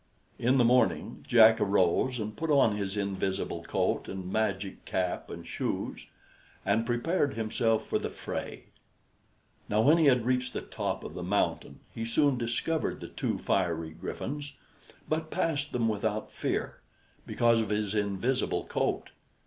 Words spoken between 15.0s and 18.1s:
but passed them without fear, because of his